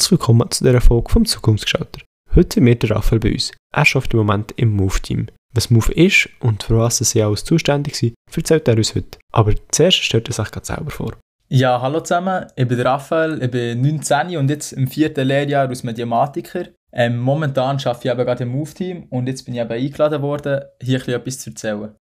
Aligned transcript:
Herzlich 0.00 0.18
willkommen 0.18 0.50
zu 0.50 0.64
dieser 0.64 0.80
Folge 0.80 1.12
vom 1.12 1.26
Zukunftsgestalter. 1.26 2.00
Heute 2.34 2.54
sind 2.54 2.64
wir 2.64 2.74
der 2.74 2.92
Raphael 2.92 3.20
bei 3.20 3.32
uns. 3.32 3.52
Er 3.70 3.80
arbeitet 3.80 4.14
im 4.14 4.18
Moment 4.20 4.52
im 4.56 4.74
Move-Team. 4.74 5.26
Was 5.54 5.68
Move 5.68 5.92
ist 5.92 6.26
und 6.40 6.62
für 6.62 6.78
was 6.78 6.96
sie 6.96 7.22
alles 7.22 7.44
zuständig 7.44 7.96
sind, 7.96 8.14
erzählt 8.34 8.66
er 8.66 8.78
uns 8.78 8.94
heute. 8.94 9.18
Aber 9.30 9.52
zuerst 9.70 9.98
stellt 9.98 10.26
er 10.28 10.32
sich 10.32 10.50
gerade 10.50 10.64
selber 10.64 10.90
vor. 10.90 11.18
Ja, 11.50 11.82
hallo 11.82 12.00
zusammen, 12.00 12.46
ich 12.56 12.66
bin 12.66 12.78
der 12.78 12.86
Raphael, 12.86 13.42
ich 13.42 13.50
bin 13.50 13.82
19 13.82 14.38
und 14.38 14.48
jetzt 14.48 14.72
im 14.72 14.86
vierten 14.88 15.28
Lehrjahr 15.28 15.68
als 15.68 15.82
Mediamatiker. 15.82 16.68
Ähm, 16.94 17.18
momentan 17.18 17.76
arbeite 17.76 18.08
ich 18.08 18.10
eben 18.10 18.24
gerade 18.24 18.44
im 18.44 18.52
Move-Team 18.52 19.02
und 19.10 19.26
jetzt 19.26 19.42
bin 19.42 19.54
ich 19.54 19.60
eben 19.60 19.70
eingeladen 19.70 20.22
worden, 20.22 20.62
hier 20.80 21.06
etwas 21.08 21.40
zu 21.40 21.50
erzählen. 21.50 21.94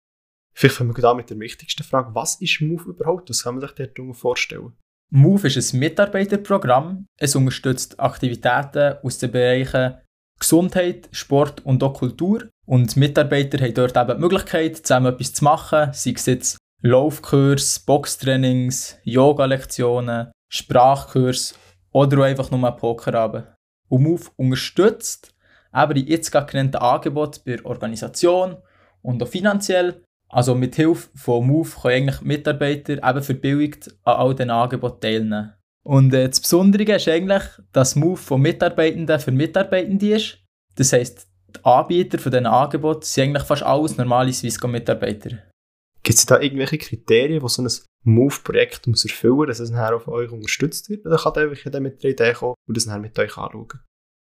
Vielleicht 0.54 0.76
fangen 0.76 0.96
wir 0.96 1.02
da 1.02 1.14
mit 1.14 1.30
der 1.30 1.40
wichtigsten 1.40 1.82
Frage. 1.82 2.14
Was 2.14 2.40
ist 2.40 2.60
Move 2.60 2.90
überhaupt? 2.90 3.28
Was 3.28 3.42
kann 3.42 3.56
man 3.56 3.66
sich 3.66 3.90
dort 3.92 4.16
vorstellen? 4.16 4.74
Move 5.10 5.46
ist 5.46 5.72
ein 5.72 5.78
Mitarbeiterprogramm. 5.78 7.06
Es 7.18 7.34
unterstützt 7.34 7.98
Aktivitäten 7.98 8.96
aus 9.02 9.18
den 9.18 9.30
Bereichen 9.30 9.94
Gesundheit, 10.38 11.08
Sport 11.12 11.64
und 11.64 11.82
auch 11.82 11.94
Kultur. 11.94 12.48
Und 12.66 12.96
Mitarbeiter 12.96 13.58
haben 13.58 13.74
dort 13.74 13.96
eben 13.96 14.18
die 14.18 14.20
Möglichkeit, 14.20 14.76
zusammen 14.76 15.14
etwas 15.14 15.32
zu 15.32 15.44
machen, 15.44 15.90
sei 15.92 16.12
es 16.14 16.26
jetzt 16.26 16.58
Laufkurs, 16.82 17.80
Boxtrainings, 17.80 18.98
Yoga-Lektionen, 19.02 20.30
Sprachkurs 20.48 21.58
oder 21.90 22.22
einfach 22.24 22.50
nur 22.50 22.70
Pokerabend. 22.72 23.46
Und 23.88 24.02
Move 24.02 24.26
unterstützt 24.36 25.34
eben 25.74 25.94
die 25.94 26.08
jetzt 26.08 26.30
gerade 26.30 26.50
genannten 26.50 26.76
Angebote 26.76 27.40
bei 27.44 27.64
Organisation 27.64 28.58
und 29.02 29.22
auch 29.22 29.28
finanziell 29.28 30.02
also 30.28 30.54
mit 30.54 30.76
Hilfe 30.76 31.08
von 31.14 31.46
Move 31.46 31.70
können 31.82 31.94
eigentlich 31.94 32.20
Mitarbeiter 32.20 32.94
eben 32.94 33.22
verbilligt 33.22 33.88
an 34.04 34.16
all 34.16 34.34
diesen 34.34 34.50
Angeboten 34.50 35.00
teilnehmen. 35.00 35.54
Und 35.84 36.12
äh, 36.12 36.28
das 36.28 36.40
Besondere 36.40 36.96
ist 36.96 37.08
eigentlich, 37.08 37.42
dass 37.72 37.96
Move 37.96 38.18
von 38.18 38.42
Mitarbeitenden 38.42 39.18
für 39.20 39.32
Mitarbeitende 39.32 40.16
ist. 40.16 40.38
Das 40.76 40.92
heisst, 40.92 41.28
die 41.56 41.64
Anbieter 41.64 42.18
von 42.18 42.30
diesen 42.30 42.46
Angeboten 42.46 43.02
sind 43.02 43.24
eigentlich 43.24 43.44
fast 43.44 43.62
alles 43.62 43.96
normale 43.96 44.32
Swisscom-Mitarbeiter. 44.32 45.38
Gibt 46.02 46.18
es 46.18 46.26
da 46.26 46.40
irgendwelche 46.40 46.78
Kriterien, 46.78 47.40
die 47.40 47.48
so 47.48 47.62
ein 47.62 47.70
Move-Projekt 48.04 48.86
muss 48.86 49.04
erfüllen 49.04 49.36
muss, 49.36 49.46
dass 49.48 49.60
es 49.60 49.70
nachher 49.70 49.96
auf 49.96 50.08
euch 50.08 50.30
unterstützt 50.30 50.88
wird? 50.90 51.06
Oder 51.06 51.16
kann 51.16 51.32
der 51.34 51.50
einfach 51.50 51.80
mit 51.80 52.02
der 52.02 52.10
Idee 52.10 52.32
kommen 52.34 52.54
und 52.68 52.76
das 52.76 52.86
nachher 52.86 53.00
mit 53.00 53.18
euch 53.18 53.36
anschauen? 53.36 53.80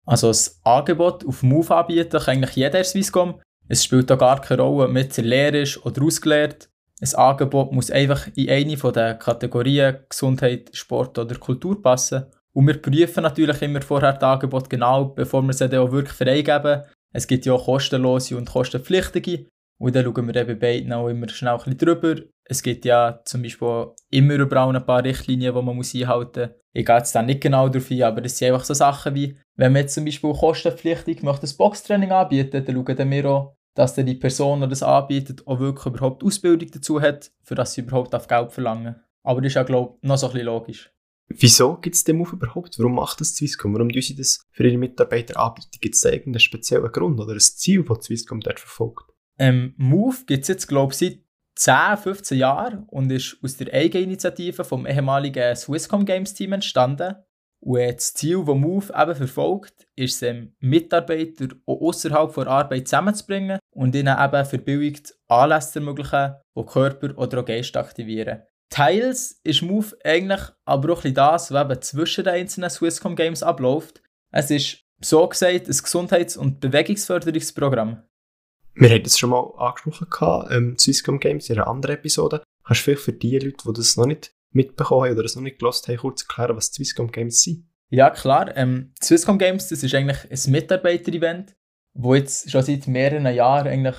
Also 0.07 0.29
das 0.29 0.61
Angebot 0.65 1.27
auf 1.27 1.43
Move 1.43 1.75
anbieten 1.75 2.19
kann 2.19 2.37
eigentlich 2.37 2.57
jeder 2.57 2.83
Swisscom. 2.83 3.41
Es 3.69 3.85
spielt 3.85 4.11
auch 4.11 4.19
gar 4.19 4.41
keine 4.41 4.63
Rolle, 4.63 4.87
ob 4.87 4.93
man 4.93 5.03
jetzt 5.03 5.19
Lehrer 5.19 5.61
ist 5.61 5.85
oder 5.85 6.03
ausgelehrt. 6.03 6.69
Ein 7.01 7.15
Angebot 7.15 7.73
muss 7.73 7.91
einfach 7.91 8.27
in 8.35 8.49
eine 8.49 8.93
der 8.93 9.15
Kategorien 9.15 9.99
Gesundheit, 10.09 10.71
Sport 10.73 11.19
oder 11.19 11.37
Kultur 11.37 11.81
passen. 11.81 12.27
Und 12.53 12.67
wir 12.67 12.81
prüfen 12.81 13.23
natürlich 13.23 13.63
immer 13.63 13.83
vorher 13.83 14.15
das 14.15 14.23
Angebot 14.23 14.69
genau, 14.69 15.05
bevor 15.05 15.43
wir 15.43 15.53
sie 15.53 15.69
dann 15.69 15.81
auch 15.81 15.93
wirklich 15.93 16.17
freigeben. 16.17 16.83
Es 17.13 17.27
gibt 17.27 17.47
ja 17.47 17.53
auch 17.53 17.67
kostenlose 17.67 18.37
und 18.37 18.51
kostenpflichtige. 18.51 19.47
Und 19.79 19.95
dann 19.95 20.05
schauen 20.05 20.27
wir 20.27 20.35
eben 20.35 20.59
bei 20.59 20.67
beiden 20.67 20.93
auch 20.93 21.09
immer 21.09 21.29
schnell 21.29 21.53
ein 21.53 21.59
bisschen 21.59 21.79
drüber. 21.79 22.21
Es 22.45 22.63
gibt 22.63 22.85
ja 22.85 23.21
zum 23.25 23.43
Beispiel 23.43 23.89
immer 24.11 24.35
überall 24.35 24.75
ein 24.75 24.85
paar 24.85 25.05
Richtlinien, 25.05 25.55
die 25.55 25.63
man 25.63 25.77
muss 25.77 25.95
einhalten 25.95 26.41
muss. 26.41 26.59
Ich 26.73 26.85
gehe 26.85 26.97
jetzt 26.97 27.15
da 27.15 27.23
nicht 27.23 27.41
genau 27.41 27.69
darauf 27.69 27.91
ein, 27.91 28.03
aber 28.03 28.25
es 28.25 28.39
sind 28.39 28.49
einfach 28.49 28.65
so 28.65 28.75
Sachen 28.75 29.15
wie, 29.15 29.37
wenn 29.57 29.73
man 29.73 29.83
jetzt 29.83 29.95
zum 29.95 30.05
Beispiel 30.05 30.33
kostenpflichtig 30.33 31.23
möchte 31.23 31.47
ein 31.47 31.57
Boxtraining 31.57 32.11
anbieten, 32.11 32.65
dann 32.65 32.75
schauen 32.75 33.11
wir 33.11 33.27
auch, 33.27 33.58
dass 33.79 33.95
dann 33.95 34.07
die 34.07 34.17
Person, 34.17 34.61
die 34.61 34.69
das 34.69 34.83
anbietet, 34.83 35.47
auch 35.47 35.61
wirklich 35.61 35.87
überhaupt 35.87 36.25
Ausbildung 36.25 36.69
dazu 36.73 37.01
hat, 37.01 37.31
für 37.45 37.55
das 37.55 37.75
sie 37.75 37.83
überhaupt 37.83 38.13
auf 38.13 38.27
Geld 38.27 38.51
verlangen. 38.51 38.97
Aber 39.23 39.41
das 39.41 39.51
ist 39.51 39.55
ja, 39.55 39.63
glaube 39.63 39.99
ich, 40.03 40.09
noch 40.09 40.17
so 40.17 40.27
ein 40.27 40.33
bisschen 40.33 40.47
logisch. 40.47 40.93
Wieso 41.29 41.77
gibt 41.77 41.95
es 41.95 42.03
den 42.03 42.17
Move 42.17 42.33
überhaupt? 42.33 42.77
Warum 42.81 42.97
macht 42.97 43.21
das 43.21 43.37
Swisscom? 43.37 43.75
Warum 43.75 43.91
tun 43.91 44.03
sie 44.03 44.17
das 44.17 44.45
für 44.51 44.67
ihre 44.67 44.79
Mitarbeiter 44.79 45.39
anbieten? 45.39 45.79
Gibt 45.81 45.95
es 45.95 46.01
da 46.01 46.09
irgendeinen 46.09 46.41
speziellen 46.41 46.91
Grund 46.91 47.21
oder 47.21 47.35
ein 47.35 47.39
Ziel, 47.39 47.85
das 47.85 48.07
Swisscom 48.07 48.41
dort 48.41 48.59
verfolgt? 48.59 49.13
Ähm, 49.39 49.75
Move 49.77 50.17
gibt 50.27 50.43
es 50.43 50.49
jetzt, 50.49 50.67
glaube 50.67 50.93
ich, 50.93 50.99
seit 50.99 51.19
10, 51.55 51.99
15 51.99 52.37
Jahren 52.37 52.83
und 52.89 53.13
ist 53.13 53.37
aus 53.45 53.59
der 53.59 53.73
Eigeninitiative 53.73 54.65
vom 54.65 54.87
ehemaligen 54.87 55.55
Swisscom 55.55 56.05
Games 56.05 56.35
Team 56.35 56.53
entstanden. 56.53 57.15
Und 57.61 57.81
das 57.81 58.15
Ziel, 58.15 58.45
das 58.45 58.55
Move 58.55 58.93
eben 58.97 59.15
verfolgt, 59.15 59.87
ist 59.97 60.23
es, 60.23 60.37
Mitarbeiter 60.61 61.49
auch 61.67 61.81
außerhalb 61.81 62.35
der 62.35 62.47
Arbeit 62.47 62.89
zusammenzubringen 62.89 63.59
und 63.71 63.95
ihnen 63.95 64.17
eben 64.19 64.45
verbilligt 64.45 65.15
Anlässe 65.27 65.73
zu 65.73 65.79
ermöglichen, 65.81 66.35
die 66.57 66.65
Körper 66.65 67.19
oder 67.19 67.41
auch 67.41 67.45
Geist 67.45 67.77
aktivieren. 67.77 68.43
Teils 68.71 69.41
ist 69.45 69.63
Move 69.63 69.97
eigentlich 70.05 70.41
aber 70.65 70.93
auch 70.93 71.03
das, 71.03 71.53
was 71.53 71.65
eben 71.65 71.83
zwischen 71.83 72.25
den 72.25 72.35
einzelnen 72.35 72.71
Swisscom 72.71 73.17
Games 73.17 73.43
abläuft. 73.43 74.03
Es 74.31 74.51
ist 74.51 74.85
so 75.01 75.27
gesagt 75.27 75.69
ein 75.69 75.77
Gesundheits- 75.83 76.37
und 76.37 76.61
Bewegungsförderungsprogramm. 76.61 78.03
Wir 78.75 78.91
haben 78.91 79.03
das 79.03 79.19
schon 79.19 79.31
mal 79.31 79.53
angesprochen, 79.57 80.47
ähm, 80.51 80.79
Swisscom 80.79 81.19
Games 81.19 81.49
in 81.49 81.57
einer 81.57 81.67
anderen 81.67 81.97
Episode. 81.97 82.43
Kannst 82.65 82.83
du 82.83 82.85
vielleicht 82.85 83.03
für 83.03 83.13
die 83.13 83.39
Leute, 83.39 83.57
die 83.67 83.73
das 83.73 83.97
noch 83.97 84.07
nicht 84.07 84.33
mitbekommen 84.51 85.11
haben 85.11 85.17
oder 85.17 85.25
es 85.25 85.37
noch 85.37 85.43
nicht 85.43 85.59
gelost 85.59 85.89
haben, 85.89 85.97
kurz 85.99 86.23
erklären, 86.23 86.57
was 86.57 86.67
Swisscom 86.67 87.11
Games 87.11 87.43
sind? 87.43 87.69
Ja, 87.91 88.11
klar. 88.11 88.55
Ähm, 88.57 88.93
Swisscom 89.03 89.39
Games, 89.39 89.69
das 89.69 89.83
ist 89.83 89.95
eigentlich 89.95 90.19
ein 90.31 90.53
Mitarbeiter-Event, 90.53 91.57
das 91.95 92.15
jetzt 92.17 92.51
schon 92.51 92.63
seit 92.63 92.87
mehreren 92.87 93.35
Jahren 93.35 93.69
eigentlich 93.69 93.97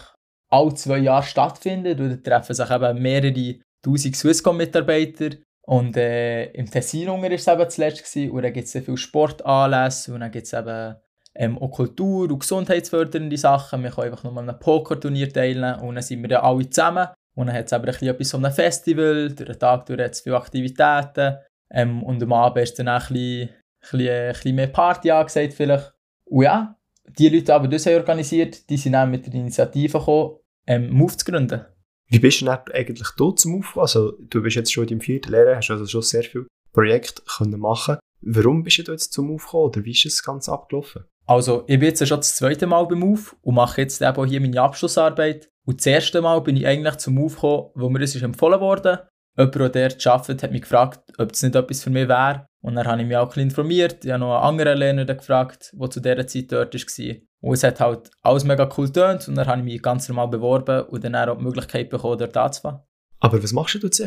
alle 0.50 0.74
zwei 0.76 1.00
Jahre 1.00 1.24
stattfindet. 1.24 2.00
Und 2.00 2.10
da 2.10 2.38
treffen 2.40 2.54
sich 2.56 2.70
eben 2.70 3.02
mehrere 3.02 3.60
tausend 3.82 4.16
Swisscom-Mitarbeiter. 4.16 5.38
Und 5.62 5.98
äh, 5.98 6.46
im 6.52 6.70
Tessin 6.70 7.08
war 7.08 7.32
es 7.32 7.48
eben 7.48 7.70
zuletzt. 7.70 8.04
Gewesen. 8.04 8.32
Und 8.32 8.42
dann 8.44 8.54
gibt 8.54 8.68
es 8.68 8.72
viele 8.72 8.98
Sportanlässe 8.98 10.14
und 10.14 10.22
dann 10.22 10.32
gibt 10.32 10.48
es 10.48 10.54
eben 10.54 10.96
ähm, 11.36 11.58
auch 11.58 11.70
Kultur- 11.70 12.30
und 12.30 12.40
gesundheitsfördernde 12.40 13.38
Sachen. 13.38 13.84
Wir 13.84 13.92
können 13.92 14.12
einfach 14.12 14.24
nur 14.24 14.38
an 14.38 14.50
einem 14.50 14.60
Pokerturnier 14.60 15.32
teilnehmen 15.32 15.80
und 15.82 15.96
dann 15.96 16.04
sind 16.04 16.22
wir 16.22 16.30
dann 16.30 16.44
alle 16.44 16.70
zusammen. 16.70 17.08
Und 17.40 17.48
dann 17.48 17.56
hat 17.56 17.68
es 17.68 17.74
aber 17.74 17.86
ein 17.86 17.92
bisschen 17.94 18.10
etwas 18.10 18.32
von 18.32 18.44
einem 18.44 18.54
Festival, 18.54 19.32
durch 19.32 19.50
den 19.50 19.60
Tag 19.60 19.86
durch 19.86 20.02
hat 20.02 20.12
es 20.12 20.20
viele 20.20 20.36
Aktivitäten. 20.36 21.38
Ähm, 21.72 22.04
und 22.04 22.22
am 22.22 22.34
Abend 22.34 22.62
ist 22.62 22.78
dann 22.78 22.90
auch 22.90 23.10
ein 23.10 23.14
bisschen, 23.14 23.50
ein 23.50 23.52
bisschen, 23.80 24.10
ein 24.10 24.34
bisschen 24.34 24.56
mehr 24.56 24.68
Party 24.68 25.10
angesagt 25.10 25.54
vielleicht. 25.54 25.94
Und 26.26 26.44
ja, 26.44 26.76
die 27.18 27.30
Leute, 27.30 27.46
die 27.46 27.52
aber 27.54 27.70
das 27.70 27.86
haben 27.86 27.96
organisiert, 27.96 28.70
die 28.70 28.76
sind 28.76 28.92
dann 28.92 29.10
mit 29.10 29.26
der 29.26 29.34
Initiative 29.36 30.00
gekommen, 30.00 30.36
ähm, 30.68 30.90
Move 30.90 31.16
zu 31.16 31.24
gründen. 31.24 31.62
Wie 32.10 32.20
bist 32.20 32.42
du 32.42 32.46
denn 32.46 32.58
eigentlich 32.74 33.08
da 33.18 33.34
zum 33.34 33.54
Move 33.54 33.82
Also 33.82 34.18
du 34.20 34.42
bist 34.42 34.58
jetzt 34.58 34.74
schon 34.74 34.84
in 34.84 34.90
deinem 34.90 35.02
vierten 35.02 35.32
Lehrer, 35.32 35.56
hast 35.56 35.72
also 35.72 35.86
schon 35.86 36.02
sehr 36.02 36.24
viele 36.24 36.48
Projekte 36.74 37.22
können 37.22 37.58
machen 37.58 38.00
Warum 38.22 38.64
bist 38.64 38.86
du 38.86 38.92
jetzt 38.92 39.14
zum 39.14 39.28
Move 39.28 39.42
gekommen 39.42 39.64
oder 39.64 39.86
wie 39.86 39.92
ist 39.92 40.04
das 40.04 40.24
Ganze 40.24 40.52
abgelaufen? 40.52 41.06
Also, 41.26 41.64
ich 41.68 41.80
bin 41.80 41.88
jetzt 41.88 42.06
schon 42.06 42.18
das 42.18 42.36
zweite 42.36 42.68
Mal 42.68 42.86
beim 42.86 43.00
Move 43.00 43.22
und 43.42 43.56
mache 43.56 43.82
jetzt 43.82 44.02
eben 44.02 44.18
auch 44.18 44.26
hier 44.26 44.42
meine 44.42 44.62
Abschlussarbeit. 44.62 45.50
Und 45.70 45.82
das 45.82 45.86
erste 45.86 46.20
Mal 46.20 46.42
bin 46.42 46.58
ich 46.58 46.66
eigentlich 46.66 46.96
zum 46.96 47.14
Move 47.14 47.32
gekommen, 47.32 47.70
wo 47.76 47.90
mir 47.90 48.00
das 48.00 48.16
ist 48.16 48.24
empfohlen 48.24 48.60
wurde. 48.60 49.08
Jemand, 49.38 49.76
der 49.76 49.90
dort 49.90 50.08
arbeitet, 50.08 50.42
hat 50.42 50.52
mich 50.52 50.64
gefragt, 50.64 51.00
ob 51.20 51.32
das 51.32 51.44
nicht 51.44 51.56
etwas 51.56 51.84
für 51.84 51.92
mich 51.92 52.08
wäre. 52.08 52.48
Und 52.64 52.74
dann 52.74 52.88
habe 52.88 53.04
ich 53.04 53.08
mich 53.08 53.16
auch 53.16 53.36
ein 53.36 53.44
informiert. 53.44 54.04
Ich 54.04 54.10
habe 54.10 54.22
noch 54.22 54.34
einen 54.34 54.46
anderen 54.46 54.80
Lerner 54.80 55.06
gefragt, 55.06 55.72
der 55.74 55.92
zu 55.92 56.00
dieser 56.00 56.26
Zeit 56.26 56.52
dort 56.52 56.74
war. 56.74 57.16
Und 57.42 57.54
es 57.54 57.64
hat 57.64 57.80
halt 57.80 58.10
alles 58.24 58.46
mega 58.46 58.68
cool 58.76 58.88
getönt. 58.88 59.28
Und 59.28 59.36
dann 59.36 59.46
habe 59.46 59.60
ich 59.60 59.64
mich 59.64 59.82
ganz 59.84 60.10
normal 60.10 60.30
beworben 60.30 60.88
und 60.88 61.04
dann 61.04 61.16
auch 61.16 61.38
die 61.38 61.44
Möglichkeit 61.44 61.92
bekommen, 61.92 62.18
dort 62.18 62.36
anzufangen. 62.36 62.80
Aber 63.20 63.44
was 63.44 63.54
machst 63.54 63.76
du 63.76 63.80
jetzt 63.86 64.02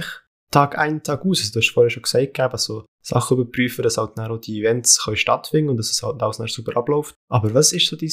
Tag 0.51 0.77
ein, 0.77 1.01
Tag 1.05 1.25
aus? 1.25 1.39
Also, 1.39 1.53
du 1.53 1.61
hast 1.61 1.71
vorhin 1.71 1.91
schon 1.91 2.03
gesagt, 2.03 2.41
also 2.41 2.87
Sachen 3.05 3.39
überprüfen, 3.39 3.85
dass 3.85 3.99
halt 3.99 4.19
auch 4.19 4.39
die 4.39 4.59
Events 4.59 5.05
können 5.05 5.17
stattfinden 5.17 5.71
und 5.71 5.77
dass 5.77 5.93
es 5.93 6.03
halt 6.03 6.21
alles 6.21 6.39
super 6.53 6.77
abläuft. 6.77 7.15
Aber 7.29 7.55
was 7.55 7.73
ist 7.73 7.87
so 7.87 7.95
dein 7.95 8.11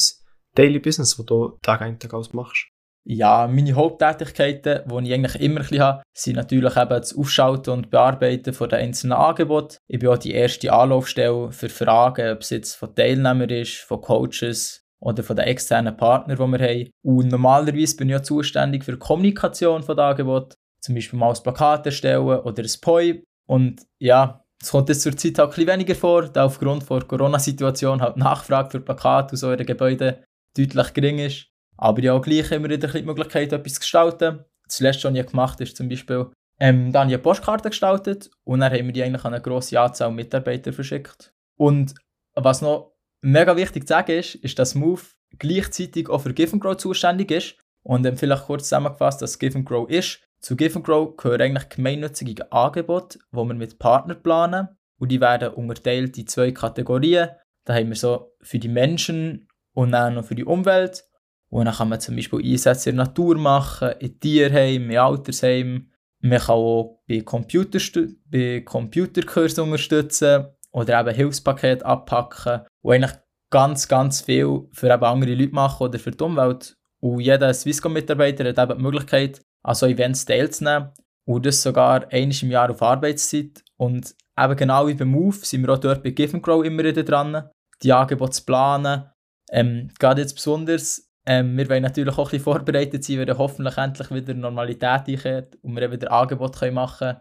Daily 0.54 0.78
Business, 0.78 1.16
das 1.16 1.26
du 1.26 1.58
Tag 1.62 1.82
ein, 1.82 1.98
Tag 1.98 2.14
aus 2.14 2.32
machst? 2.32 2.68
Ja, 3.12 3.48
meine 3.48 3.74
Haupttätigkeiten, 3.74 4.82
die 4.86 5.08
ich 5.08 5.14
eigentlich 5.14 5.42
immer 5.42 5.56
ein 5.56 5.62
bisschen 5.62 5.82
habe, 5.82 6.02
sind 6.16 6.36
natürlich 6.36 6.76
eben 6.76 6.90
das 6.90 7.12
Aufschalten 7.12 7.72
und 7.72 7.90
Bearbeiten 7.90 8.54
von 8.54 8.68
den 8.68 8.78
einzelnen 8.78 9.14
Angeboten. 9.14 9.78
Ich 9.88 9.98
bin 9.98 10.10
auch 10.10 10.16
die 10.16 10.30
erste 10.30 10.72
Anlaufstelle 10.72 11.50
für 11.50 11.68
Fragen, 11.68 12.30
ob 12.30 12.42
es 12.42 12.50
jetzt 12.50 12.74
von 12.76 12.94
Teilnehmern 12.94 13.50
ist, 13.50 13.78
von 13.78 14.00
Coaches 14.00 14.84
oder 15.00 15.24
von 15.24 15.34
den 15.34 15.46
externen 15.46 15.96
Partnern, 15.96 16.36
die 16.36 16.58
wir 16.58 16.68
haben. 16.68 16.90
Und 17.02 17.32
normalerweise 17.32 17.96
bin 17.96 18.10
ich 18.10 18.14
auch 18.14 18.20
zuständig 18.20 18.84
für 18.84 18.92
die 18.92 18.98
Kommunikation 18.98 19.82
von 19.82 19.96
den 19.96 20.04
Angeboten, 20.04 20.54
zum 20.80 20.94
Beispiel 20.94 21.18
mal 21.18 21.34
ein 21.34 21.42
Plakat 21.42 21.86
erstellen 21.86 22.22
oder 22.22 22.62
ein 22.62 22.80
POI. 22.80 23.24
Und 23.48 23.82
ja, 23.98 24.44
es 24.62 24.70
kommt 24.70 24.88
jetzt 24.88 25.02
zur 25.02 25.16
Zeit 25.16 25.36
halt 25.36 25.50
ein 25.50 25.54
bisschen 25.56 25.72
weniger 25.72 25.96
vor, 25.96 26.28
da 26.28 26.44
aufgrund 26.44 26.88
der 26.88 27.00
Corona-Situation 27.00 28.02
halt 28.02 28.18
Nachfrage 28.18 28.70
für 28.70 28.80
Plakate 28.80 29.32
aus 29.32 29.42
euren 29.42 29.66
Gebäuden 29.66 30.14
deutlich 30.56 30.94
gering 30.94 31.18
ist. 31.18 31.49
Aber 31.80 32.02
ja, 32.02 32.18
gleich 32.18 32.52
immer 32.52 32.68
wieder 32.68 32.88
die 32.88 33.02
Möglichkeit, 33.02 33.52
etwas 33.52 33.74
zu 33.74 33.80
gestalten. 33.80 34.44
Das 34.64 34.80
letzte, 34.80 35.08
was 35.08 35.18
ich 35.18 35.26
gemacht 35.26 35.60
ist 35.60 35.76
zum 35.76 35.88
Beispiel, 35.88 36.30
ähm, 36.60 36.92
dann 36.92 37.10
habe 37.10 37.14
ich 37.14 37.26
eine 37.26 37.60
gestaltet 37.62 38.30
und 38.44 38.60
dann 38.60 38.70
haben 38.70 38.86
wir 38.86 38.92
die 38.92 39.02
eigentlich 39.02 39.24
an 39.24 39.32
eine 39.32 39.42
grosse 39.42 39.80
Anzahl 39.80 40.12
Mitarbeiter 40.12 40.74
verschickt. 40.74 41.32
Und 41.56 41.94
was 42.34 42.60
noch 42.60 42.92
mega 43.22 43.56
wichtig 43.56 43.84
zu 43.84 43.94
sagen 43.94 44.12
ist, 44.12 44.34
ist, 44.34 44.58
dass 44.58 44.74
Move 44.74 45.00
gleichzeitig 45.38 46.10
auch 46.10 46.18
für 46.18 46.34
Give 46.34 46.58
Grow 46.58 46.76
zuständig 46.76 47.30
ist. 47.30 47.56
Und 47.82 48.04
ähm, 48.04 48.18
vielleicht 48.18 48.44
kurz 48.44 48.64
zusammengefasst, 48.64 49.22
dass 49.22 49.38
Give 49.38 49.62
Grow 49.62 49.88
ist. 49.88 50.20
Zu 50.40 50.56
Give 50.56 50.82
Grow 50.82 51.16
gehören 51.16 51.40
eigentlich 51.40 51.70
gemeinnützige 51.70 52.52
Angebote, 52.52 53.18
die 53.32 53.36
wir 53.36 53.54
mit 53.54 53.78
Partnern 53.78 54.22
planen. 54.22 54.68
und 54.98 55.10
die 55.10 55.20
werden 55.20 55.54
unterteilt 55.54 56.18
in 56.18 56.26
zwei 56.26 56.52
Kategorien. 56.52 57.30
Da 57.64 57.74
haben 57.74 57.88
wir 57.88 57.96
so 57.96 58.36
für 58.42 58.58
die 58.58 58.68
Menschen 58.68 59.48
und 59.72 59.92
dann 59.92 60.14
noch 60.14 60.26
für 60.26 60.34
die 60.34 60.44
Umwelt. 60.44 61.09
Und 61.50 61.64
dann 61.64 61.74
kann 61.74 61.88
man 61.88 62.00
zum 62.00 62.16
Beispiel 62.16 62.44
Einsätze 62.44 62.90
in 62.90 62.96
der 62.96 63.06
Natur 63.06 63.36
machen, 63.36 63.92
in 63.98 64.18
Tierheim, 64.20 64.90
in 64.90 64.96
Altersheim. 64.96 65.90
Man 66.20 66.38
kann 66.38 66.54
auch 66.54 67.02
bei, 67.08 67.20
Computer 67.20 67.78
bei 68.26 68.60
Computerkursen 68.60 69.64
unterstützen 69.64 70.46
oder 70.70 71.00
eben 71.00 71.14
Hilfspakete 71.14 71.84
abpacken 71.84 72.62
und 72.82 72.94
eigentlich 72.94 73.18
ganz, 73.50 73.88
ganz 73.88 74.20
viel 74.20 74.68
für 74.72 74.92
eben 74.92 75.04
andere 75.04 75.34
Leute 75.34 75.54
machen 75.54 75.84
oder 75.84 75.98
für 75.98 76.12
die 76.12 76.22
Umwelt. 76.22 76.76
Und 77.00 77.20
jeder 77.20 77.52
Swisscom-Mitarbeiter 77.52 78.44
hat 78.44 78.58
eben 78.58 78.78
die 78.78 78.82
Möglichkeit, 78.84 79.40
an 79.62 79.74
so 79.74 79.86
Events 79.86 80.24
teilzunehmen 80.24 80.90
und 81.24 81.44
das 81.46 81.62
sogar 81.62 82.06
einmal 82.12 82.36
im 82.42 82.50
Jahr 82.50 82.70
auf 82.70 82.82
Arbeitszeit. 82.82 83.62
Und 83.76 84.14
eben 84.38 84.56
genau 84.56 84.86
wie 84.86 84.94
beim 84.94 85.08
Move 85.08 85.36
sind 85.36 85.62
wir 85.62 85.74
auch 85.74 85.78
dort 85.78 86.02
bei 86.02 86.10
Give 86.10 86.38
Grow 86.40 86.64
immer 86.64 86.84
wieder 86.84 87.02
dran, 87.02 87.50
die 87.82 87.92
Angebote 87.92 88.32
zu 88.32 88.44
planen. 88.44 89.10
Ähm, 89.50 89.90
gerade 89.98 90.22
jetzt 90.22 90.34
besonders, 90.34 91.09
ähm, 91.26 91.56
wir 91.56 91.68
wollen 91.68 91.82
natürlich 91.82 92.14
auch 92.14 92.28
ein 92.28 92.30
bisschen 92.30 92.44
vorbereitet 92.44 93.04
sein, 93.04 93.18
wenn 93.18 93.38
hoffentlich 93.38 93.76
endlich 93.76 94.10
wieder 94.10 94.34
Normalität 94.34 95.06
einkehrt 95.06 95.56
und 95.62 95.76
wir 95.76 95.90
wieder 95.90 96.10
Angebote 96.12 96.58
können 96.58 96.74
machen 96.74 97.16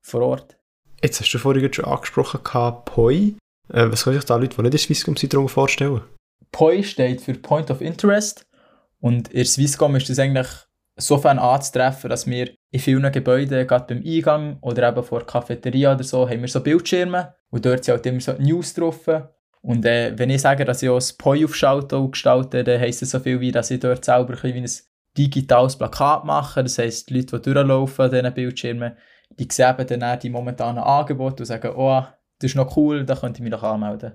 vor 0.00 0.22
Ort. 0.22 0.58
Jetzt 1.02 1.20
hast 1.20 1.32
du 1.32 1.38
vorhin 1.38 1.72
schon 1.72 1.84
angesprochen, 1.84 2.40
POI. 2.42 3.34
Äh, 3.72 3.90
was 3.90 4.04
können 4.04 4.16
sich 4.16 4.24
da 4.24 4.36
Leute, 4.36 4.56
die 4.56 4.62
nicht 4.62 4.72
in 4.72 4.78
Swisscom 4.78 5.16
sind, 5.16 5.32
darunter 5.32 5.52
vorstellen? 5.52 6.02
POI 6.52 6.82
steht 6.82 7.20
für 7.20 7.34
Point 7.34 7.70
of 7.70 7.80
Interest 7.80 8.46
und 9.00 9.28
in 9.28 9.44
Swisscom 9.44 9.96
ist 9.96 10.08
das 10.08 10.18
eigentlich 10.18 10.48
sofern 10.96 11.38
anzutreffen, 11.38 12.08
dass 12.08 12.26
wir 12.26 12.50
in 12.70 12.80
vielen 12.80 13.12
Gebäuden, 13.12 13.66
gerade 13.66 13.94
beim 13.94 14.04
Eingang 14.04 14.58
oder 14.62 14.88
eben 14.88 15.04
vor 15.04 15.20
der 15.20 15.26
Cafeteria 15.26 15.94
oder 15.94 16.04
so, 16.04 16.28
haben 16.28 16.40
wir 16.40 16.48
so 16.48 16.60
Bildschirme 16.60 17.34
und 17.50 17.64
dort 17.64 17.84
sind 17.84 17.94
halt 17.94 18.06
immer 18.06 18.20
so 18.20 18.32
News 18.38 18.74
drauf. 18.74 19.06
Und 19.66 19.84
äh, 19.84 20.16
wenn 20.16 20.30
ich 20.30 20.42
sage, 20.42 20.64
dass 20.64 20.80
ich 20.80 20.88
auch 20.88 20.94
das 20.94 21.12
Poi 21.12 21.44
aufschalte 21.44 22.00
gestalte, 22.08 22.62
dann 22.62 22.80
heisst 22.80 23.02
das 23.02 23.10
so 23.10 23.18
viel 23.18 23.40
wie, 23.40 23.50
dass 23.50 23.72
ich 23.72 23.80
dort 23.80 24.04
selber 24.04 24.34
ein, 24.40 24.54
wie 24.54 24.60
ein 24.60 24.70
digitales 25.18 25.76
Plakat 25.76 26.24
mache. 26.24 26.62
Das 26.62 26.78
heisst, 26.78 27.10
die 27.10 27.14
Leute, 27.14 27.40
die 27.40 27.52
durchlaufen 27.52 28.04
an 28.04 28.10
diesen 28.12 28.34
Bildschirmen, 28.34 28.96
die 29.30 29.48
sehen 29.50 29.74
dann 29.88 30.20
die 30.20 30.30
momentanen 30.30 30.84
Angebote 30.84 31.42
und 31.42 31.46
sagen, 31.46 31.72
oh, 31.74 32.04
das 32.38 32.50
ist 32.50 32.54
noch 32.54 32.76
cool, 32.76 33.04
da 33.04 33.16
könnte 33.16 33.38
ich 33.38 33.42
mich 33.42 33.50
doch 33.50 33.64
anmelden. 33.64 34.12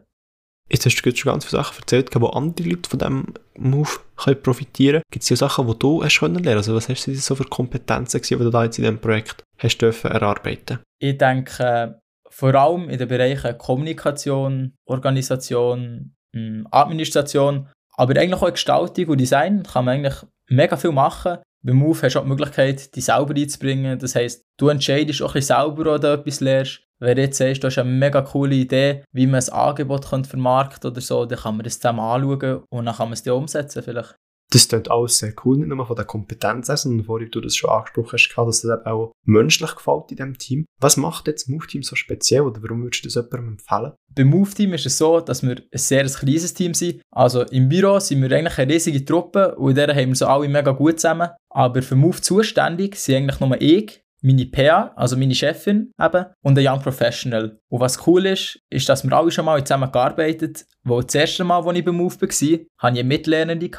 Jetzt 0.69 0.85
hast 0.85 0.95
du 0.95 1.13
schon 1.13 1.33
ganz 1.33 1.43
viele 1.43 1.61
Sachen 1.61 1.81
erzählt, 1.81 2.09
wo 2.15 2.27
andere 2.27 2.69
Leute 2.69 2.89
von 2.89 2.99
diesem 2.99 3.33
Move 3.57 3.89
können 4.15 4.41
profitieren 4.41 5.01
können. 5.01 5.11
Gibt 5.11 5.23
es 5.23 5.29
ja 5.29 5.35
Sachen, 5.35 5.67
die 5.67 5.77
du 5.77 6.01
hast 6.01 6.21
lernen 6.21 6.43
können? 6.43 6.55
Also 6.55 6.75
was 6.75 6.87
hast 6.87 7.07
du 7.07 7.15
so 7.15 7.35
für 7.35 7.43
Kompetenzen 7.43 8.21
gewesen, 8.21 8.37
die 8.37 8.43
du 8.45 8.51
da 8.51 8.63
jetzt 8.63 8.77
in 8.77 8.83
diesem 8.83 8.99
Projekt 8.99 9.43
hast 9.57 9.79
dürfen 9.79 10.11
erarbeiten? 10.11 10.79
Ich 10.99 11.17
denke, 11.17 12.00
vor 12.31 12.55
allem 12.55 12.89
in 12.89 12.97
den 12.97 13.07
Bereichen 13.07 13.57
Kommunikation, 13.57 14.73
Organisation, 14.85 16.15
hm, 16.33 16.67
Administration, 16.71 17.69
aber 17.97 18.19
eigentlich 18.19 18.41
auch 18.41 18.51
Gestaltung 18.51 19.09
und 19.09 19.19
Design 19.19 19.63
kann 19.63 19.85
man 19.85 19.95
eigentlich 19.95 20.15
mega 20.49 20.77
viel 20.77 20.91
machen. 20.91 21.37
Beim 21.63 21.75
Move 21.75 22.01
hast 22.01 22.15
du 22.15 22.19
auch 22.19 22.23
die 22.23 22.29
Möglichkeit, 22.29 22.95
dich 22.95 23.05
selber 23.05 23.35
einzubringen. 23.35 23.99
Das 23.99 24.15
heisst, 24.15 24.43
du 24.57 24.69
entscheidest 24.69 25.21
auch 25.21 25.29
ein 25.29 25.33
bisschen 25.33 25.57
selber, 25.57 25.93
oder 25.93 26.13
etwas 26.13 26.39
lernst. 26.39 26.81
Wenn 26.99 27.15
du 27.15 27.21
jetzt 27.23 27.37
sagst, 27.37 27.63
du 27.63 27.67
hast 27.67 27.77
eine 27.77 27.89
mega 27.89 28.21
coole 28.21 28.55
Idee, 28.55 29.03
wie 29.11 29.27
man 29.27 29.41
ein 29.41 29.49
Angebot 29.49 30.05
vermarkten 30.05 30.81
könnte 30.81 30.87
oder 30.87 31.01
so, 31.01 31.25
dann 31.25 31.39
kann 31.39 31.57
man 31.57 31.63
das 31.63 31.79
zusammen 31.79 31.99
anschauen 31.99 32.63
und 32.69 32.85
dann 32.85 32.95
kann 32.95 33.07
man 33.07 33.13
es 33.13 33.23
dann 33.23 33.35
umsetzen 33.35 33.83
vielleicht. 33.83 34.15
Das 34.51 34.67
klingt 34.67 34.91
alles 34.91 35.17
sehr 35.17 35.33
cool, 35.45 35.57
nicht 35.57 35.69
nur 35.69 35.85
von 35.85 35.95
der 35.95 36.05
Kompetenz, 36.05 36.67
sondern 36.67 37.05
vorhin 37.05 37.31
du 37.31 37.39
das 37.39 37.55
schon 37.55 37.69
angesprochen 37.69 38.11
hast, 38.13 38.33
dass 38.35 38.61
das 38.61 38.79
eben 38.79 38.85
auch 38.85 39.13
menschlich 39.23 39.75
gefällt 39.75 40.11
in 40.11 40.17
diesem 40.17 40.37
Team. 40.37 40.65
Was 40.79 40.97
macht 40.97 41.27
jetzt 41.27 41.43
das 41.43 41.49
Move-Team 41.49 41.83
so 41.83 41.95
speziell 41.95 42.41
oder 42.41 42.61
warum 42.61 42.83
würdest 42.83 43.05
du 43.05 43.07
das 43.07 43.15
jemandem 43.15 43.53
empfehlen? 43.53 43.93
Beim 44.13 44.27
Move-Team 44.27 44.73
ist 44.73 44.85
es 44.85 44.97
so, 44.97 45.21
dass 45.21 45.41
wir 45.41 45.55
ein 45.55 45.65
sehr 45.73 46.03
kleines 46.05 46.53
Team 46.53 46.73
sind. 46.73 47.01
Also 47.11 47.43
im 47.43 47.69
Büro 47.69 47.99
sind 47.99 48.21
wir 48.21 48.31
eigentlich 48.31 48.57
eine 48.57 48.73
riesige 48.73 49.05
Truppe 49.05 49.55
und 49.55 49.69
in 49.69 49.75
der 49.75 49.95
haben 49.95 50.09
wir 50.09 50.15
so 50.15 50.27
alle 50.27 50.49
mega 50.49 50.71
gut 50.71 50.99
zusammen. 50.99 51.29
Aber 51.49 51.81
für 51.81 51.95
Move 51.95 52.19
zuständig 52.19 52.97
sind 52.97 53.15
eigentlich 53.15 53.39
nur 53.39 53.61
ich, 53.61 54.01
meine 54.21 54.45
PA, 54.45 54.91
also 54.95 55.17
meine 55.17 55.33
Chefin 55.33 55.91
eben, 55.99 56.25
und 56.43 56.57
ein 56.57 56.67
Young 56.67 56.81
Professional. 56.81 57.57
Und 57.69 57.79
was 57.79 58.05
cool 58.05 58.25
ist, 58.25 58.59
ist, 58.69 58.87
dass 58.87 59.03
wir 59.03 59.13
alle 59.13 59.31
schon 59.31 59.45
mal 59.45 59.63
zusammen 59.63 59.91
gearbeitet 59.91 60.65
haben. 60.85 61.01
Das 61.05 61.15
erste 61.15 61.43
Mal, 61.43 61.63
als 61.65 61.77
ich 61.77 61.85
beim 61.85 61.95
Move 61.95 62.21
war, 62.21 62.27
hatte 62.27 62.39
ich 62.41 62.67
eine 62.83 63.03
Mitlernende 63.03 63.69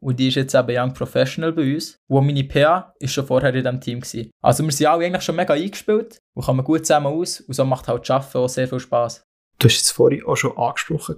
und 0.00 0.18
die 0.18 0.28
ist 0.28 0.36
jetzt 0.36 0.54
eben 0.54 0.76
Young 0.76 0.94
Professional 0.94 1.52
bei 1.52 1.74
uns. 1.74 1.98
Und 2.08 2.26
meine 2.26 2.44
PA 2.44 2.94
ist 2.98 3.12
schon 3.12 3.26
vorher 3.26 3.54
in 3.54 3.56
diesem 3.56 3.80
Team. 3.80 4.00
Gewesen. 4.00 4.30
Also 4.42 4.64
wir 4.64 4.72
sind 4.72 4.86
alle 4.86 5.06
eigentlich 5.06 5.22
schon 5.22 5.36
mega 5.36 5.54
eingespielt 5.54 6.18
und 6.34 6.44
kommen 6.44 6.64
gut 6.64 6.86
zusammen 6.86 7.06
aus. 7.06 7.40
Und 7.40 7.54
so 7.54 7.64
macht 7.64 7.88
halt 7.88 8.08
das 8.08 8.10
Arbeiten 8.10 8.38
auch 8.38 8.48
sehr 8.48 8.68
viel 8.68 8.80
Spass. 8.80 9.22
Du 9.58 9.66
hast 9.66 9.76
jetzt 9.76 9.90
vorhin 9.90 10.24
auch 10.24 10.36
schon 10.36 10.56
angesprochen, 10.56 11.16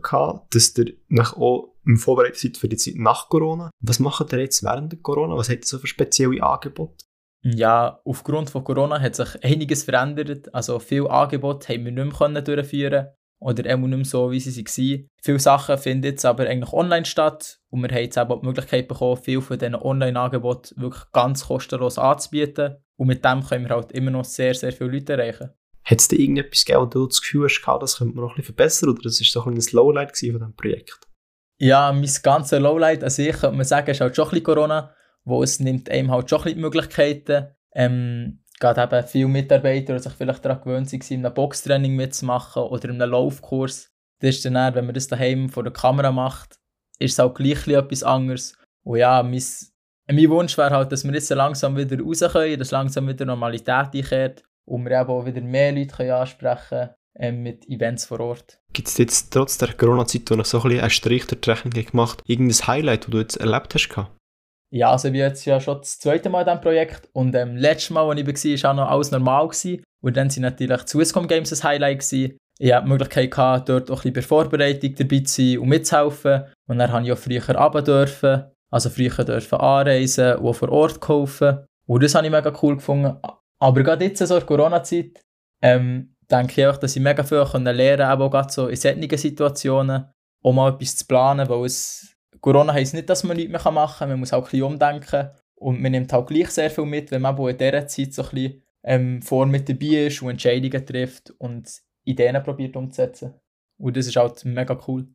dass 0.50 0.77
ihr 0.79 0.94
nach 1.09 1.37
auch 1.37 1.75
im 1.85 1.99
Vorbereitet 1.99 2.38
seid 2.38 2.56
für 2.56 2.69
die 2.69 2.77
Zeit 2.77 2.94
nach 2.97 3.29
Corona. 3.29 3.71
Was 3.81 3.99
macht 3.99 4.32
ihr 4.32 4.41
jetzt 4.41 4.62
während 4.62 4.93
der 4.93 5.00
Corona? 5.00 5.37
Was 5.37 5.50
habt 5.50 5.65
ihr 5.65 5.67
so 5.67 5.79
für 5.79 5.87
spezielle 5.87 6.43
Angebote? 6.43 7.05
Ja, 7.43 8.00
aufgrund 8.05 8.50
von 8.50 8.65
Corona 8.65 9.00
hat 9.00 9.17
sich 9.17 9.43
einiges 9.44 9.85
verändert. 9.85 10.55
Also 10.55 10.79
viele 10.79 11.11
Angebote 11.11 11.69
haben 11.69 11.85
wir 11.85 11.93
nicht 11.93 12.21
mehr 12.21 12.43
durchführen 12.43 13.09
oder 13.40 13.75
auch 13.75 13.78
nicht 13.78 13.96
mehr 13.96 14.04
so, 14.04 14.31
wie 14.31 14.38
sie 14.38 14.64
waren. 14.64 15.08
Viele 15.22 15.38
Sachen 15.38 15.78
finden 15.78 16.04
jetzt 16.04 16.25
aber 16.25 16.46
eigentlich 16.46 16.72
online 16.72 17.06
statt 17.06 17.58
und 17.70 17.82
wir 17.82 17.88
haben 17.88 18.02
jetzt 18.02 18.19
auch 18.19 18.40
die 18.40 18.46
Möglichkeit 18.46 18.87
bekommen, 18.87 19.20
viele 19.22 19.40
von 19.40 19.58
diesen 19.58 19.75
Online-Angeboten 19.75 20.81
wirklich 20.81 21.04
ganz 21.12 21.46
kostenlos 21.46 21.98
anzubieten 21.98 22.76
und 22.96 23.06
mit 23.06 23.25
dem 23.25 23.44
können 23.44 23.66
wir 23.66 23.75
halt 23.75 23.92
immer 23.92 24.10
noch 24.10 24.25
sehr, 24.25 24.54
sehr 24.54 24.72
viele 24.72 24.90
Leute 24.90 25.14
erreichen. 25.14 25.50
Hat 25.84 26.00
es 26.00 26.08
dir 26.08 26.20
irgendetwas 26.20 26.64
gegeben, 26.64 26.82
wo 26.82 26.87
du 26.87 27.06
das 27.06 27.22
Gefühl 27.22 27.48
hast, 27.48 27.62
das 27.81 27.96
könnte 27.96 28.14
man 28.14 28.25
noch 28.25 28.32
ein 28.32 28.37
bisschen 28.37 28.54
verbessern 28.54 28.90
oder 28.90 29.02
das 29.02 29.20
war 29.20 29.43
so 29.43 29.48
ein 29.48 29.54
bisschen 29.54 29.76
Lowlight 29.78 30.16
von 30.16 30.28
diesem 30.28 30.54
Projekt? 30.54 31.00
Ja, 31.58 31.93
mein 31.93 32.08
ganzes 32.22 32.60
Lowlight 32.60 33.02
an 33.02 33.10
sich, 33.10 33.32
könnte 33.32 33.56
man 33.56 33.64
sagen, 33.64 33.90
ist 33.90 34.00
halt 34.00 34.14
schon 34.14 34.26
ein 34.26 34.31
bisschen 34.31 34.44
Corona, 34.44 34.94
wo 35.25 35.43
es 35.43 35.60
nimmt 35.60 35.90
einem 35.90 36.10
halt 36.10 36.28
schon 36.28 36.40
ein 36.40 36.44
bisschen 36.44 36.58
die 36.58 36.62
Möglichkeiten, 36.62 37.48
ähm, 37.75 38.43
gerade 38.60 38.82
eben 38.82 39.06
viele 39.06 39.28
Mitarbeiter, 39.28 39.94
die 39.94 40.02
sich 40.02 40.12
vielleicht 40.12 40.44
daran 40.44 40.60
gewöhnt 40.60 40.88
sind, 40.88 41.10
in 41.10 41.24
einem 41.24 41.34
Boxtraining 41.34 41.96
mitzumachen 41.96 42.62
oder 42.62 42.90
in 42.90 43.02
einem 43.02 43.10
Laufkurs. 43.10 43.90
Das 44.20 44.36
ist 44.36 44.44
dann, 44.44 44.74
wenn 44.74 44.84
man 44.84 44.94
das 44.94 45.08
daheim 45.08 45.48
vor 45.48 45.64
der 45.64 45.72
Kamera 45.72 46.12
macht, 46.12 46.60
ist 46.98 47.12
es 47.12 47.20
auch 47.20 47.34
gleich 47.34 47.67
etwas 47.67 48.02
anderes. 48.02 48.56
Und 48.84 48.98
ja, 48.98 49.22
mein, 49.22 49.43
mein 50.10 50.31
Wunsch 50.31 50.56
wäre 50.58 50.70
halt, 50.70 50.93
dass 50.93 51.05
wir 51.05 51.12
jetzt 51.12 51.31
langsam 51.31 51.76
wieder 51.76 51.98
raus 51.98 52.20
können, 52.32 52.58
dass 52.58 52.70
langsam 52.70 53.08
wieder 53.08 53.24
Normalität 53.24 53.94
einkehrt 53.94 54.44
und 54.67 54.84
wir 54.84 55.00
eben 55.00 55.10
auch 55.10 55.24
wieder 55.24 55.40
mehr 55.40 55.72
Leute 55.72 55.96
können 55.96 56.10
ansprechen 56.10 56.69
können 56.69 56.90
ähm, 57.17 57.43
mit 57.43 57.67
Events 57.69 58.05
vor 58.05 58.20
Ort. 58.20 58.60
Gibt 58.72 58.88
es 58.88 58.98
jetzt 58.98 59.32
trotz 59.32 59.58
der 59.58 59.72
Corona-Zeit, 59.72 60.31
wo 60.31 60.34
noch 60.34 60.44
so 60.44 60.58
ein 60.58 60.64
bisschen 60.64 60.81
einen 60.81 60.90
Strich 60.90 61.26
der 61.26 61.38
Rechnung 61.55 61.72
gemacht 61.72 62.22
irgendein 62.26 62.67
Highlight, 62.67 63.05
das 63.05 63.10
du 63.10 63.19
jetzt 63.19 63.36
erlebt 63.36 63.74
hast? 63.74 63.88
Ja, 64.72 64.93
also 64.93 65.08
ich 65.08 65.12
bin 65.12 65.20
jetzt 65.20 65.44
ja 65.44 65.60
schon 65.60 65.79
das 65.79 65.98
zweite 65.98 66.31
Mal 66.31 66.43
in 66.43 66.46
diesem 66.46 66.60
Projekt 66.60 67.08
und 67.12 67.34
ähm, 67.34 67.56
letztes 67.56 67.91
Mal, 67.91 68.08
als 68.08 68.20
ich 68.20 68.27
war, 68.27 68.62
war 68.62 68.70
auch 68.70 68.77
noch 68.77 68.91
alles 68.91 69.10
normal. 69.10 69.48
Gewesen. 69.48 69.82
Und 70.03 70.17
dann 70.17 70.31
waren 70.31 70.43
natürlich 70.43 70.82
die 70.82 70.89
Swisscom 70.89 71.27
Games 71.27 71.53
ein 71.53 71.69
Highlight. 71.69 72.00
Gewesen. 72.00 72.39
Ich 72.58 72.72
hatte 72.72 72.84
die 72.84 72.91
Möglichkeit, 72.91 73.31
gehabt, 73.31 73.69
dort 73.69 73.91
auch 73.91 74.05
ein 74.05 74.12
bisschen 74.12 74.15
bei 74.15 74.22
Vorbereitung 74.22 74.94
dabei 74.94 75.20
zu 75.20 75.43
sein 75.43 75.58
und 75.58 75.69
mitzuhelfen. 75.69 76.44
Und 76.69 76.79
dann 76.79 76.91
durfte 76.91 77.32
ich 77.32 77.41
auch 77.41 77.43
früher 77.43 77.56
runter 77.56 77.82
dürfen, 77.82 78.44
also 78.70 78.91
früher 78.91 79.24
dürfen 79.24 79.58
anreisen 79.58 80.36
und 80.36 80.46
auch 80.46 80.53
vor 80.55 80.69
Ort 80.69 81.00
kaufen. 81.00 81.65
Und 81.86 82.03
das 82.03 82.15
habe 82.15 82.27
ich 82.27 82.32
mega 82.32 82.53
cool 82.62 82.77
gefunden. 82.77 83.17
Aber 83.58 83.82
gerade 83.82 84.05
jetzt, 84.05 84.24
so 84.24 84.36
in 84.36 84.46
Corona-Zeit, 84.46 85.20
ähm, 85.62 86.15
denke 86.31 86.60
ich 86.60 86.67
auch, 86.67 86.77
dass 86.77 86.94
ich 86.94 87.03
mega 87.03 87.24
viel 87.24 87.39
lernen 87.39 87.65
konnte, 87.65 88.08
auch 88.08 88.31
gerade 88.31 88.53
so 88.53 88.69
in 88.69 88.77
solchen 88.77 89.19
Situationen, 89.19 90.05
um 90.43 90.56
mal 90.56 90.72
etwas 90.72 90.96
zu 90.96 91.06
planen, 91.06 91.48
weil 91.48 91.65
es 91.65 92.15
Corona 92.41 92.73
heisst 92.73 92.94
nicht, 92.94 93.09
dass 93.09 93.25
man 93.25 93.37
nichts 93.37 93.53
mehr 93.53 93.73
machen 93.73 93.99
kann, 93.99 94.09
man 94.09 94.20
muss 94.20 94.32
auch 94.32 94.44
ein 94.44 94.51
bisschen 94.51 94.63
umdenken 94.63 95.31
und 95.56 95.81
man 95.81 95.93
nimmt 95.93 96.13
halt 96.13 96.29
gleich 96.29 96.51
sehr 96.51 96.70
viel 96.70 96.87
mit, 96.87 97.11
wenn 97.11 97.23
man 97.23 97.37
in 97.37 97.59
dieser 97.59 97.87
Zeit 97.87 98.15
so 98.15 98.23
ein 98.23 98.31
bisschen 98.31 98.63
ähm, 98.82 99.23
vor 99.23 99.47
mit 99.47 99.69
dabei 99.69 100.06
ist 100.06 100.23
und 100.23 100.31
Entscheidungen 100.31 100.87
trifft 100.87 101.32
und 101.39 101.70
Ideen 102.05 102.43
probiert 102.43 102.77
umzusetzen. 102.77 103.35
Und 103.79 103.97
das 103.97 104.06
ist 104.06 104.17
halt 104.17 104.44
mega 104.44 104.79
cool. 104.89 105.06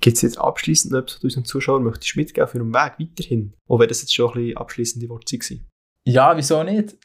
Gibt 0.00 0.16
es 0.16 0.22
jetzt 0.22 0.38
abschließend 0.38 0.92
noch 0.92 1.00
etwas, 1.00 1.14
was 1.14 1.20
du 1.20 1.26
unseren 1.26 1.44
Zuschauern 1.44 1.82
möchtest 1.82 2.16
mitgeben 2.16 2.48
für 2.48 2.58
einen 2.58 2.74
Weg 2.74 2.94
weiterhin? 2.98 3.54
Auch 3.68 3.78
wenn 3.78 3.88
das 3.88 4.02
jetzt 4.02 4.14
schon 4.14 4.30
ein 4.30 4.34
bisschen 4.34 4.56
abschließende 4.56 5.08
Worte 5.08 5.38
waren. 5.38 5.66
Ja, 6.04 6.36
wieso 6.36 6.62
nicht? 6.62 6.96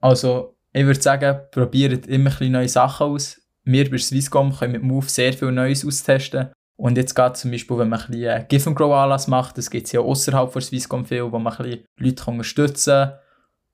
Also, 0.00 0.56
ich 0.72 0.84
würde 0.84 1.00
sagen, 1.00 1.40
probiert 1.50 2.06
immer 2.06 2.30
ein 2.30 2.38
bisschen 2.38 2.52
neue 2.52 2.68
Sachen 2.68 3.06
aus. 3.06 3.40
Wir 3.62 3.88
bei 3.88 3.98
Swisscom 3.98 4.56
können 4.56 4.72
mit 4.72 4.82
Move 4.82 5.06
sehr 5.06 5.32
viel 5.32 5.52
Neues 5.52 5.84
austesten. 5.84 6.50
Und 6.80 6.96
jetzt 6.96 7.14
geht 7.14 7.36
zum 7.36 7.50
Beispiel, 7.50 7.76
wenn 7.76 7.90
man 7.90 8.00
ein 8.00 8.10
bisschen 8.10 8.48
Give 8.48 8.66
and 8.70 8.76
Grow 8.76 8.94
Anlass 8.94 9.28
macht, 9.28 9.58
das 9.58 9.68
gibt 9.68 9.84
es 9.84 9.92
ja 9.92 10.00
außerhalb 10.00 10.50
von 10.50 10.62
Swisscom 10.62 11.04
viel, 11.04 11.30
wo 11.30 11.38
man 11.38 11.52
ein 11.52 11.80
Leute 11.98 12.24
unterstützen 12.24 13.10
kann 13.10 13.12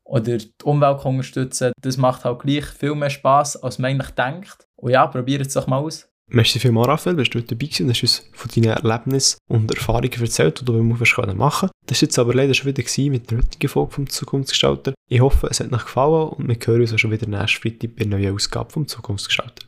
oder 0.02 0.38
die 0.38 0.50
Umwelt 0.64 1.04
unterstützen 1.04 1.72
Das 1.80 1.96
macht 1.98 2.24
halt 2.24 2.40
gleich 2.40 2.64
viel 2.64 2.96
mehr 2.96 3.10
Spass, 3.10 3.62
als 3.62 3.78
man 3.78 3.92
eigentlich 3.92 4.10
denkt. 4.10 4.66
Und 4.74 4.90
ja, 4.90 5.06
probiert 5.06 5.46
es 5.46 5.54
doch 5.54 5.68
mal 5.68 5.78
aus. 5.78 6.08
Merci 6.28 6.58
vielmals, 6.58 6.88
Raphael, 6.88 7.14
bist 7.14 7.32
du 7.32 7.40
dabei 7.40 7.66
gewesen 7.66 7.84
und 7.84 7.90
hast 7.90 8.02
uns 8.02 8.28
von 8.32 8.50
deinen 8.52 8.76
Erlebnissen 8.76 9.38
und 9.48 9.70
Erfahrungen 9.70 10.10
erzählt, 10.20 10.60
die 10.60 10.64
du 10.64 10.72
beim 10.72 10.88
Move 10.88 11.34
machen 11.36 11.70
Das 11.86 12.02
war 12.02 12.06
jetzt 12.06 12.18
aber 12.18 12.34
leider 12.34 12.54
schon 12.54 12.66
wieder 12.66 12.82
mit 13.12 13.30
der 13.30 13.38
heutigen 13.38 13.68
Folge 13.68 13.92
vom 13.92 14.08
Zukunftsgestalter. 14.08 14.94
Ich 15.08 15.20
hoffe, 15.20 15.46
es 15.48 15.60
hat 15.60 15.72
euch 15.72 15.84
gefallen 15.84 16.30
und 16.30 16.48
wir 16.48 16.56
hören 16.56 16.80
uns 16.80 16.92
auch 16.92 16.98
schon 16.98 17.12
wieder 17.12 17.28
nächsten 17.28 17.62
Freitag 17.62 17.94
bei 17.94 18.04
einer 18.04 18.18
neuen 18.18 18.34
Ausgabe 18.34 18.72
vom 18.72 18.88
Zukunftsgestalter. 18.88 19.64